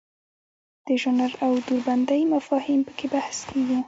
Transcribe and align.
د 0.87 0.87
ژانر 1.01 1.31
او 1.45 1.51
دوربندۍ 1.67 2.21
مفاهیم 2.33 2.79
پکې 2.87 3.07
بحث 3.13 3.37
کیږي. 3.49 3.79